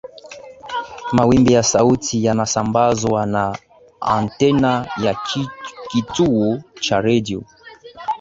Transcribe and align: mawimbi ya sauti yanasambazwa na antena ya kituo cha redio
mawimbi 1.13 1.53
ya 1.53 1.63
sauti 1.63 2.25
yanasambazwa 2.25 3.25
na 3.25 3.57
antena 3.99 4.89
ya 4.97 5.17
kituo 5.89 6.61
cha 6.79 7.01
redio 7.01 7.43